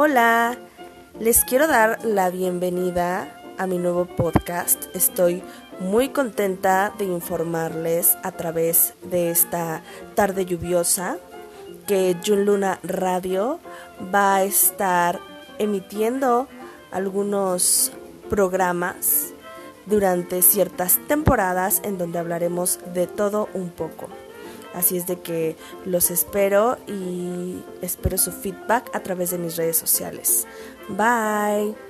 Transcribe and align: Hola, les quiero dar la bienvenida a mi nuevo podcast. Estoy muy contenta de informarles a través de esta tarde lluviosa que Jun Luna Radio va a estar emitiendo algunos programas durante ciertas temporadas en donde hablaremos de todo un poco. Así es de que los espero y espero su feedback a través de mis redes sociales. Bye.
Hola, 0.00 0.56
les 1.18 1.44
quiero 1.44 1.66
dar 1.66 2.04
la 2.04 2.30
bienvenida 2.30 3.36
a 3.58 3.66
mi 3.66 3.78
nuevo 3.78 4.04
podcast. 4.04 4.84
Estoy 4.94 5.42
muy 5.80 6.10
contenta 6.10 6.92
de 6.96 7.04
informarles 7.04 8.16
a 8.22 8.30
través 8.30 8.94
de 9.02 9.32
esta 9.32 9.82
tarde 10.14 10.46
lluviosa 10.46 11.18
que 11.88 12.16
Jun 12.24 12.44
Luna 12.44 12.78
Radio 12.84 13.58
va 14.14 14.36
a 14.36 14.44
estar 14.44 15.18
emitiendo 15.58 16.46
algunos 16.92 17.90
programas 18.30 19.32
durante 19.86 20.42
ciertas 20.42 21.00
temporadas 21.08 21.80
en 21.82 21.98
donde 21.98 22.20
hablaremos 22.20 22.78
de 22.94 23.08
todo 23.08 23.48
un 23.52 23.70
poco. 23.70 24.08
Así 24.74 24.96
es 24.96 25.06
de 25.06 25.20
que 25.20 25.56
los 25.84 26.10
espero 26.10 26.76
y 26.86 27.62
espero 27.82 28.18
su 28.18 28.32
feedback 28.32 28.94
a 28.94 29.00
través 29.00 29.30
de 29.30 29.38
mis 29.38 29.56
redes 29.56 29.76
sociales. 29.76 30.46
Bye. 30.88 31.87